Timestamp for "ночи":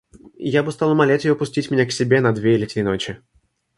2.81-3.21